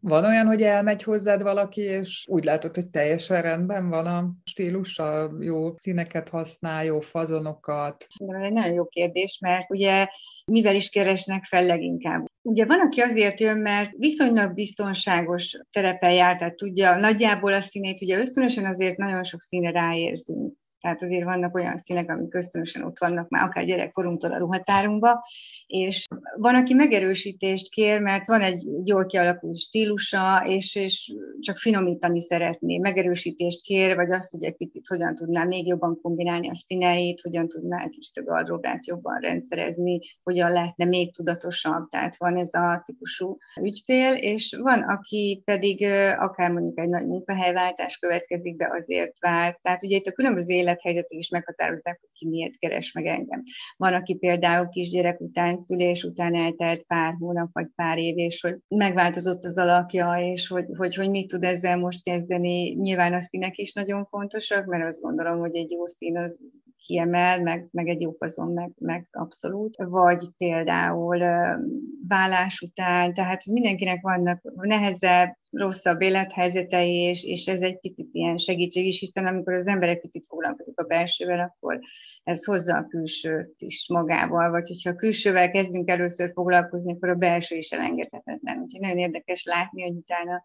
Van 0.00 0.24
olyan, 0.24 0.46
hogy 0.46 0.62
elmegy 0.62 1.02
hozzád 1.02 1.42
valaki, 1.42 1.80
és 1.80 2.26
úgy 2.28 2.44
látod, 2.44 2.74
hogy 2.74 2.86
teljesen 2.86 3.42
rendben 3.42 3.88
van 3.88 4.06
a 4.06 4.30
stílusa, 4.44 5.30
jó 5.40 5.76
színeket 5.76 6.28
használ, 6.28 6.84
jó 6.84 7.00
fazonokat? 7.00 8.06
Ez 8.16 8.42
egy 8.42 8.52
nagyon 8.52 8.74
jó 8.74 8.84
kérdés, 8.84 9.38
mert 9.40 9.70
ugye 9.70 10.06
mivel 10.44 10.74
is 10.74 10.90
keresnek 10.90 11.44
fel 11.44 11.66
leginkább. 11.66 12.24
Ugye 12.42 12.66
van, 12.66 12.80
aki 12.80 13.00
azért 13.00 13.40
jön, 13.40 13.58
mert 13.58 13.90
viszonylag 13.96 14.54
biztonságos 14.54 15.58
terepen 15.70 16.12
jár, 16.12 16.36
tehát 16.36 16.56
tudja 16.56 16.96
nagyjából 16.96 17.52
a 17.52 17.60
színét, 17.60 18.02
ugye 18.02 18.18
ösztönösen 18.18 18.64
azért 18.64 18.96
nagyon 18.96 19.24
sok 19.24 19.40
színe 19.40 19.70
ráérzünk. 19.70 20.54
Tehát 20.84 21.02
azért 21.02 21.24
vannak 21.24 21.54
olyan 21.54 21.78
színek, 21.78 22.10
amik 22.10 22.28
köztönösen 22.28 22.82
ott 22.82 22.98
vannak 22.98 23.28
már 23.28 23.42
akár 23.42 23.64
gyerekkorunktól 23.64 24.32
a 24.32 24.38
ruhatárunkba, 24.38 25.24
és 25.66 26.04
van, 26.36 26.54
aki 26.54 26.74
megerősítést 26.74 27.70
kér, 27.70 28.00
mert 28.00 28.26
van 28.26 28.40
egy 28.40 28.66
jól 28.84 29.06
kialakult 29.06 29.56
stílusa, 29.56 30.42
és, 30.46 30.74
és 30.74 31.14
csak 31.40 31.56
finomítani 31.56 32.20
szeretné, 32.20 32.78
megerősítést 32.78 33.62
kér, 33.62 33.94
vagy 33.94 34.10
azt, 34.10 34.30
hogy 34.30 34.44
egy 34.44 34.56
picit 34.56 34.86
hogyan 34.86 35.14
tudná 35.14 35.44
még 35.44 35.66
jobban 35.66 35.98
kombinálni 36.02 36.48
a 36.48 36.54
színeit, 36.54 37.20
hogyan 37.20 37.48
tudná 37.48 37.82
egy 37.82 37.90
kicsit 37.90 38.16
a 38.16 38.22
gardróbát 38.22 38.86
jobban 38.86 39.20
rendszerezni, 39.20 40.00
hogyan 40.22 40.50
lehetne 40.50 40.84
még 40.84 41.14
tudatosabb, 41.14 41.88
tehát 41.88 42.16
van 42.16 42.36
ez 42.36 42.54
a 42.54 42.82
típusú 42.84 43.36
ügyfél, 43.60 44.12
és 44.12 44.56
van, 44.60 44.82
aki 44.82 45.42
pedig 45.44 45.84
akár 46.18 46.50
mondjuk 46.50 46.78
egy 46.78 46.88
nagy 46.88 47.06
munkahelyváltás 47.06 47.98
következik 47.98 48.56
be, 48.56 48.70
azért 48.78 49.18
vált. 49.20 49.62
Tehát 49.62 49.82
ugye 49.82 49.96
itt 49.96 50.06
a 50.06 50.12
különböző 50.12 50.54
élethelyzetek 50.82 51.18
is 51.18 51.28
meghatározzák, 51.28 51.98
hogy 52.00 52.10
ki 52.12 52.28
miért 52.28 52.58
keres 52.58 52.92
meg 52.92 53.06
engem. 53.06 53.42
Van, 53.76 53.94
aki 53.94 54.14
például 54.14 54.68
kisgyerek 54.68 55.20
után 55.20 55.56
szülés 55.56 56.02
után 56.04 56.34
eltelt 56.34 56.84
pár 56.84 57.14
hónap 57.18 57.48
vagy 57.52 57.66
pár 57.74 57.98
év, 57.98 58.18
és 58.18 58.40
hogy 58.40 58.56
megváltozott 58.68 59.44
az 59.44 59.58
alakja, 59.58 60.14
és 60.32 60.48
hogy, 60.48 60.66
hogy, 60.76 60.94
hogy 60.94 61.10
mit 61.10 61.28
tud 61.28 61.42
ezzel 61.42 61.78
most 61.78 62.02
kezdeni. 62.02 62.74
Nyilván 62.74 63.12
a 63.12 63.20
színek 63.20 63.56
is 63.56 63.72
nagyon 63.72 64.06
fontosak, 64.06 64.66
mert 64.66 64.86
azt 64.86 65.00
gondolom, 65.00 65.38
hogy 65.38 65.56
egy 65.56 65.70
jó 65.70 65.86
szín 65.86 66.18
az 66.18 66.38
kiemel, 66.84 67.40
meg, 67.40 67.68
meg 67.70 67.88
egy 67.88 68.00
jó 68.00 68.12
fazon, 68.18 68.52
meg, 68.52 68.70
meg 68.78 69.04
abszolút. 69.10 69.76
Vagy 69.76 70.28
például 70.36 71.18
vállás 72.08 72.60
után, 72.60 73.14
tehát 73.14 73.46
mindenkinek 73.46 74.00
vannak 74.00 74.40
nehezebb, 74.54 75.36
rosszabb 75.50 76.00
élethelyzetei, 76.00 76.94
és, 76.94 77.24
és 77.24 77.46
ez 77.46 77.60
egy 77.60 77.78
picit 77.78 78.08
ilyen 78.12 78.36
segítség 78.36 78.86
is, 78.86 79.00
hiszen 79.00 79.26
amikor 79.26 79.52
az 79.52 79.66
ember 79.66 79.88
egy 79.88 80.00
picit 80.00 80.26
foglalkozik 80.26 80.80
a 80.80 80.84
belsővel, 80.84 81.40
akkor 81.40 81.78
ez 82.22 82.44
hozza 82.44 82.76
a 82.76 82.86
külsőt 82.86 83.54
is 83.58 83.88
magával, 83.88 84.50
vagy 84.50 84.68
hogyha 84.68 84.90
a 84.90 84.94
külsővel 84.94 85.50
kezdünk 85.50 85.90
először 85.90 86.30
foglalkozni, 86.32 86.92
akkor 86.92 87.08
a 87.08 87.14
belső 87.14 87.56
is 87.56 87.70
elengedhetetlen. 87.70 88.58
Úgyhogy 88.58 88.80
nagyon 88.80 88.98
érdekes 88.98 89.44
látni, 89.44 89.82
hogy 89.82 89.96
utána 89.96 90.44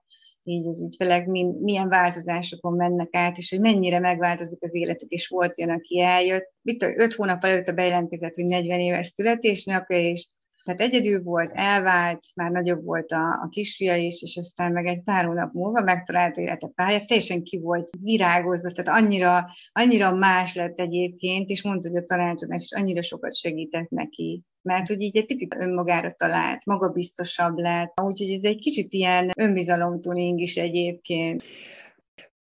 így 0.49 0.67
az 0.67 0.83
ügyfelek 0.83 1.25
milyen 1.59 1.89
változásokon 1.89 2.73
mennek 2.73 3.09
át, 3.11 3.37
és 3.37 3.49
hogy 3.49 3.59
mennyire 3.59 3.99
megváltozik 3.99 4.63
az 4.63 4.75
életük, 4.75 5.09
és 5.09 5.27
volt 5.27 5.57
olyan, 5.57 5.75
aki 5.75 6.01
eljött, 6.01 6.53
itt 6.63 6.81
öt 6.81 7.13
hónap 7.13 7.43
előtt 7.43 7.67
a 7.67 7.73
bejelentkezett, 7.73 8.35
hogy 8.35 8.45
40 8.45 8.79
éves 8.79 9.07
születésnapja, 9.07 9.99
és 9.99 10.27
tehát 10.63 10.81
egyedül 10.81 11.23
volt, 11.23 11.51
elvált, 11.53 12.19
már 12.35 12.51
nagyobb 12.51 12.83
volt 12.83 13.11
a, 13.11 13.27
a 13.43 13.47
kisfia 13.49 13.95
is, 13.95 14.21
és 14.21 14.37
aztán 14.37 14.71
meg 14.71 14.85
egy 14.85 15.03
pár 15.03 15.25
hónap 15.25 15.53
múlva 15.53 15.81
megtalálta 15.81 16.41
élete 16.41 16.71
pálya, 16.75 17.05
teljesen 17.05 17.43
ki 17.43 17.59
volt 17.59 17.89
virágozott, 18.01 18.73
tehát 18.73 19.03
annyira, 19.03 19.47
annyira 19.71 20.15
más 20.15 20.55
lett 20.55 20.79
egyébként, 20.79 21.49
és 21.49 21.63
mondta, 21.63 21.87
hogy 21.87 21.97
a 21.97 22.03
tanácsadás 22.03 22.63
is 22.63 22.71
annyira 22.71 23.01
sokat 23.01 23.35
segített 23.35 23.89
neki 23.89 24.43
mert 24.61 24.87
hogy 24.87 25.01
így 25.01 25.17
egy 25.17 25.25
picit 25.25 25.55
önmagára 25.59 26.13
talált, 26.17 26.65
magabiztosabb 26.65 27.57
lett, 27.57 27.99
úgyhogy 28.01 28.31
ez 28.31 28.43
egy 28.43 28.59
kicsit 28.59 28.93
ilyen 28.93 29.31
önbizalomtuning 29.37 30.39
is 30.39 30.55
egyébként. 30.55 31.43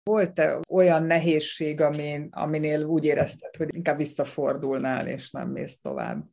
Volt-e 0.04 0.60
olyan 0.70 1.04
nehézség, 1.04 1.82
amin, 1.82 2.28
aminél 2.32 2.84
úgy 2.84 3.06
érezted, 3.06 3.56
hogy 3.56 3.76
inkább 3.76 3.98
visszafordulnál, 3.98 5.08
és 5.08 5.32
nem 5.32 5.50
mész 5.50 5.80
tovább? 5.80 6.24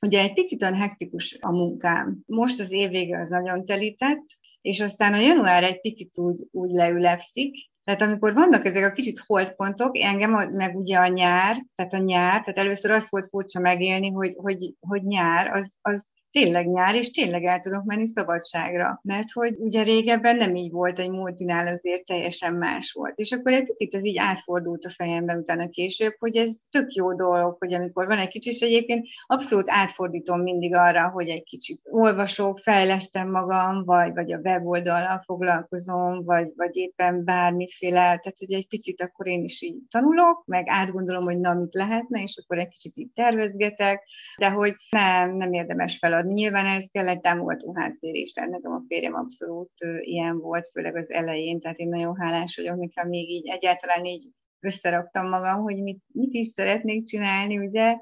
Ugye 0.00 0.20
egy 0.20 0.32
picit 0.32 0.62
olyan 0.62 0.74
hektikus 0.74 1.36
a 1.40 1.50
munkám. 1.50 2.18
Most 2.26 2.60
az 2.60 2.72
év 2.72 2.90
vége 2.90 3.20
az 3.20 3.28
nagyon 3.28 3.64
telített, 3.64 4.24
és 4.60 4.80
aztán 4.80 5.12
a 5.12 5.20
január 5.20 5.64
egy 5.64 5.80
picit 5.80 6.18
úgy, 6.18 6.46
úgy 6.50 6.70
leülepszik, 6.70 7.54
tehát 7.84 8.02
amikor 8.02 8.32
vannak 8.34 8.64
ezek 8.64 8.84
a 8.84 8.90
kicsit 8.90 9.22
holdpontok, 9.26 9.98
engem 9.98 10.30
meg 10.50 10.76
ugye 10.76 10.98
a 10.98 11.06
nyár, 11.06 11.66
tehát 11.74 11.92
a 11.92 11.98
nyár, 11.98 12.40
tehát 12.40 12.58
először 12.58 12.90
azt 12.90 13.10
volt 13.10 13.28
furcsa 13.28 13.60
megélni, 13.60 14.10
hogy, 14.10 14.34
hogy, 14.36 14.74
hogy 14.80 15.02
nyár, 15.02 15.46
az, 15.46 15.76
az 15.80 16.10
tényleg 16.32 16.66
nyár, 16.66 16.94
és 16.94 17.10
tényleg 17.10 17.44
el 17.44 17.58
tudok 17.58 17.84
menni 17.84 18.06
szabadságra. 18.06 19.00
Mert 19.02 19.30
hogy 19.32 19.56
ugye 19.58 19.82
régebben 19.82 20.36
nem 20.36 20.54
így 20.54 20.70
volt, 20.70 20.98
egy 20.98 21.10
multinál 21.10 21.66
azért 21.66 22.04
teljesen 22.04 22.54
más 22.54 22.92
volt. 22.92 23.18
És 23.18 23.32
akkor 23.32 23.52
egy 23.52 23.64
picit 23.64 23.94
ez 23.94 24.04
így 24.04 24.18
átfordult 24.18 24.84
a 24.84 24.90
fejemben 24.90 25.38
utána 25.38 25.68
később, 25.68 26.14
hogy 26.18 26.36
ez 26.36 26.56
tök 26.70 26.92
jó 26.92 27.14
dolog, 27.14 27.56
hogy 27.58 27.74
amikor 27.74 28.06
van 28.06 28.18
egy 28.18 28.28
kicsit, 28.28 28.52
és 28.52 28.60
egyébként 28.60 29.06
abszolút 29.26 29.70
átfordítom 29.70 30.40
mindig 30.40 30.74
arra, 30.74 31.08
hogy 31.08 31.28
egy 31.28 31.42
kicsit 31.42 31.80
olvasok, 31.90 32.58
fejlesztem 32.58 33.30
magam, 33.30 33.84
vagy, 33.84 34.12
vagy 34.14 34.32
a 34.32 34.38
weboldallal 34.38 35.22
foglalkozom, 35.24 36.24
vagy, 36.24 36.52
vagy 36.56 36.76
éppen 36.76 37.24
bármiféle, 37.24 38.00
tehát 38.00 38.38
hogy 38.38 38.52
egy 38.52 38.68
picit 38.68 39.02
akkor 39.02 39.26
én 39.26 39.42
is 39.44 39.62
így 39.62 39.76
tanulok, 39.90 40.44
meg 40.46 40.64
átgondolom, 40.68 41.24
hogy 41.24 41.38
na, 41.38 41.54
mit 41.54 41.74
lehetne, 41.74 42.22
és 42.22 42.40
akkor 42.42 42.58
egy 42.58 42.68
kicsit 42.68 42.96
így 42.96 43.10
tervezgetek, 43.14 44.02
de 44.38 44.50
hogy 44.50 44.74
nem, 44.90 45.36
nem 45.36 45.52
érdemes 45.52 45.98
feladni 45.98 46.21
marad. 46.22 46.36
Nyilván 46.38 46.66
ez 46.66 46.86
kell 46.92 47.08
egy 47.08 47.20
támogató 47.20 47.74
háttér 47.74 48.14
is, 48.14 48.32
tehát 48.32 48.50
nekem 48.50 48.72
a 48.72 48.84
férjem 48.88 49.14
abszolút 49.14 49.72
ilyen 50.00 50.38
volt, 50.38 50.68
főleg 50.68 50.96
az 50.96 51.10
elején, 51.10 51.60
tehát 51.60 51.78
én 51.78 51.88
nagyon 51.88 52.16
hálás 52.16 52.56
vagyok, 52.56 52.76
nekem 52.76 53.08
még 53.08 53.30
így 53.30 53.48
egyáltalán 53.48 54.04
így 54.04 54.28
összeraktam 54.60 55.28
magam, 55.28 55.62
hogy 55.62 55.82
mit, 55.82 56.02
mit 56.12 56.32
is 56.32 56.48
szeretnék 56.48 57.06
csinálni, 57.06 57.58
ugye. 57.58 57.96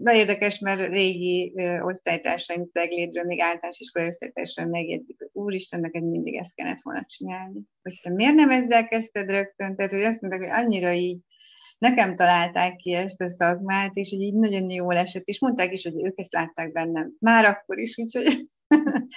De 0.00 0.16
érdekes, 0.16 0.58
mert 0.58 0.88
régi 0.88 1.52
ö, 1.56 1.80
osztálytársaim 1.80 2.66
Ceglédről, 2.68 3.24
még 3.24 3.40
általános 3.40 3.80
iskolai 3.80 4.08
osztálytársaim 4.08 4.68
megjegyzik, 4.68 5.18
hogy 5.18 5.28
úristen, 5.32 5.80
neked 5.80 6.02
mindig 6.02 6.34
ezt 6.34 6.54
kellett 6.54 6.82
volna 6.82 7.04
csinálni. 7.04 7.60
Hogy 7.82 8.00
te 8.02 8.10
miért 8.10 8.34
nem 8.34 8.50
ezzel 8.50 8.88
kezdted 8.88 9.30
rögtön? 9.30 9.74
Tehát, 9.76 9.90
hogy 9.90 10.02
azt 10.02 10.20
mondták, 10.20 10.42
hogy 10.42 10.64
annyira 10.64 10.92
így 10.92 11.18
nekem 11.78 12.16
találták 12.16 12.76
ki 12.76 12.92
ezt 12.92 13.20
a 13.20 13.28
szakmát, 13.28 13.94
és 13.94 14.12
így 14.12 14.34
nagyon 14.34 14.70
jól 14.70 14.96
esett, 14.96 15.26
és 15.26 15.40
mondták 15.40 15.72
is, 15.72 15.82
hogy 15.82 16.04
ők 16.04 16.18
ezt 16.18 16.32
látták 16.32 16.72
bennem 16.72 17.12
már 17.18 17.44
akkor 17.44 17.78
is, 17.78 17.98
úgyhogy... 17.98 18.48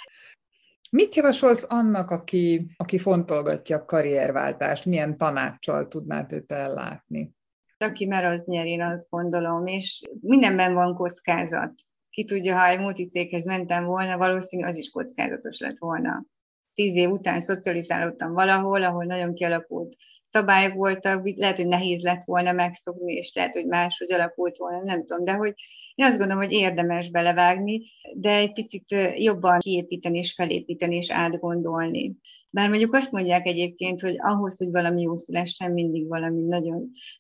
Mit 0.91 1.15
javasolsz 1.15 1.65
annak, 1.69 2.09
aki, 2.11 2.73
aki 2.77 2.97
fontolgatja 2.97 3.77
a 3.77 3.85
karrierváltást? 3.85 4.85
Milyen 4.85 5.17
tanácssal 5.17 5.87
tudnád 5.87 6.31
őt 6.31 6.51
ellátni? 6.51 7.33
Aki 7.77 8.05
mer, 8.05 8.23
az 8.23 8.43
nyer, 8.45 8.65
én 8.65 8.81
azt 8.81 9.09
gondolom, 9.09 9.65
és 9.65 10.01
mindenben 10.21 10.73
van 10.73 10.95
kockázat. 10.95 11.73
Ki 12.09 12.25
tudja, 12.25 12.57
ha 12.57 12.67
egy 12.67 12.79
multicéghez 12.79 13.45
mentem 13.45 13.85
volna, 13.85 14.17
valószínű 14.17 14.63
az 14.63 14.77
is 14.77 14.89
kockázatos 14.89 15.59
lett 15.59 15.77
volna. 15.77 16.25
Tíz 16.73 16.95
év 16.95 17.09
után 17.09 17.41
szocializálódtam 17.41 18.33
valahol, 18.33 18.83
ahol 18.83 19.05
nagyon 19.05 19.33
kialakult 19.33 19.95
szabályok 20.29 20.73
voltak, 20.73 21.29
lehet, 21.35 21.55
hogy 21.55 21.67
nehéz 21.67 22.01
lett 22.01 22.23
volna 22.25 22.51
megszokni, 22.51 23.13
és 23.13 23.31
lehet, 23.35 23.53
hogy 23.53 23.65
máshogy 23.65 24.13
alakult 24.13 24.57
volna, 24.57 24.83
nem 24.83 25.05
tudom, 25.05 25.23
de 25.23 25.33
hogy 25.33 25.53
én 25.95 26.05
azt 26.05 26.17
gondolom, 26.17 26.43
hogy 26.43 26.51
érdemes 26.51 27.09
belevágni, 27.09 27.81
de 28.13 28.31
egy 28.35 28.53
picit 28.53 28.95
jobban 29.15 29.59
kiépíteni 29.59 30.17
és 30.17 30.33
felépíteni 30.33 30.95
és 30.95 31.11
átgondolni. 31.11 32.15
Bár 32.51 32.69
mondjuk 32.69 32.93
azt 32.93 33.11
mondják 33.11 33.45
egyébként, 33.45 34.01
hogy 34.01 34.15
ahhoz, 34.17 34.57
hogy 34.57 34.71
valami 34.71 35.01
jó 35.01 35.15
szülessen, 35.15 35.71
mindig 35.71 36.07
valami 36.07 36.41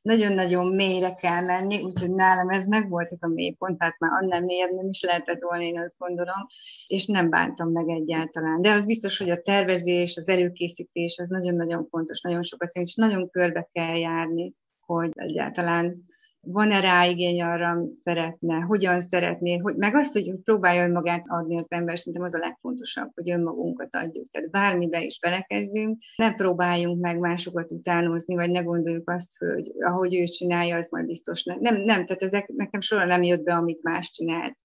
nagyon-nagyon 0.01 0.67
mélyre 0.75 1.13
kell 1.13 1.41
menni, 1.41 1.81
úgyhogy 1.81 2.11
nálam 2.11 2.49
ez 2.49 2.65
meg 2.65 2.89
volt 2.89 3.11
ez 3.11 3.23
a 3.23 3.27
mélypont, 3.27 3.77
tehát 3.77 3.99
már 3.99 4.11
annál 4.21 4.41
mélyebb 4.41 4.73
nem 4.73 4.87
is 4.87 5.01
lehetett 5.01 5.41
volna, 5.41 5.63
én 5.63 5.79
azt 5.79 5.97
gondolom, 5.97 6.45
és 6.87 7.05
nem 7.05 7.29
bántam 7.29 7.71
meg 7.71 7.89
egyáltalán. 7.89 8.61
De 8.61 8.71
az 8.71 8.85
biztos, 8.85 9.17
hogy 9.17 9.29
a 9.29 9.41
tervezés, 9.41 10.17
az 10.17 10.29
előkészítés, 10.29 11.17
az 11.17 11.27
nagyon-nagyon 11.27 11.87
fontos, 11.89 12.21
nagyon 12.21 12.43
sokat 12.43 12.71
és 12.71 12.95
nagyon 12.95 13.29
körbe 13.29 13.67
kell 13.71 13.97
járni, 13.97 14.53
hogy 14.79 15.11
egyáltalán 15.13 16.01
van-e 16.41 16.79
rá 16.79 17.05
igény 17.05 17.41
arra, 17.41 17.77
szeretne, 17.93 18.59
hogyan 18.59 19.01
szeretné, 19.01 19.57
hogy, 19.57 19.75
meg 19.75 19.95
azt, 19.95 20.13
hogy 20.13 20.33
próbálja 20.43 20.83
önmagát 20.83 21.23
adni 21.27 21.57
az 21.57 21.71
ember, 21.71 21.97
szerintem 21.97 22.23
az 22.23 22.33
a 22.33 22.37
legfontosabb, 22.37 23.09
hogy 23.13 23.31
önmagunkat 23.31 23.95
adjuk. 23.95 24.27
Tehát 24.27 24.49
bármibe 24.49 25.03
is 25.03 25.19
belekezdünk, 25.19 25.97
ne 26.15 26.33
próbáljunk 26.33 27.01
meg 27.01 27.19
másokat 27.19 27.71
utánozni, 27.71 28.35
vagy 28.35 28.51
ne 28.51 28.61
gondoljuk 28.61 29.09
azt, 29.09 29.37
hogy 29.37 29.71
ahogy 29.79 30.15
ő 30.15 30.23
csinálja, 30.23 30.75
az 30.75 30.89
majd 30.91 31.05
biztos 31.05 31.43
nem. 31.43 31.57
Nem, 31.59 31.75
nem 31.75 32.05
tehát 32.05 32.21
ezek 32.21 32.47
nekem 32.47 32.81
soha 32.81 33.05
nem 33.05 33.23
jött 33.23 33.43
be, 33.43 33.53
amit 33.53 33.83
más 33.83 34.11
csinált. 34.11 34.57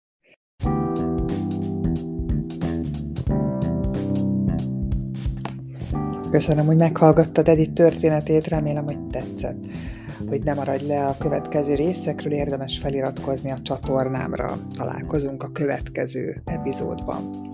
Köszönöm, 6.31 6.67
hogy 6.67 6.77
meghallgattad 6.77 7.49
Edith 7.49 7.73
történetét, 7.73 8.47
remélem, 8.47 8.85
hogy 8.85 9.07
tetszett 9.07 9.67
hogy 10.29 10.43
ne 10.45 10.55
maradj 10.55 10.87
le 10.87 11.07
a 11.07 11.17
következő 11.19 11.75
részekről, 11.75 12.33
érdemes 12.33 12.79
feliratkozni 12.79 13.51
a 13.51 13.63
csatornámra. 13.63 14.59
Találkozunk 14.77 15.43
a 15.43 15.53
következő 15.53 16.43
epizódban. 16.45 17.54